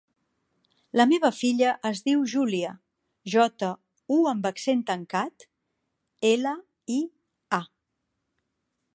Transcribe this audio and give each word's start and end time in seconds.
La 0.99 1.03
meva 1.09 1.29
filla 1.39 1.73
es 1.89 1.99
diu 2.07 2.23
Júlia: 2.31 2.71
jota, 3.33 3.69
u 4.15 4.17
amb 4.31 4.47
accent 4.51 4.81
tancat, 4.87 5.45
ela, 6.31 6.55
i, 6.95 6.99
a. 7.59 7.61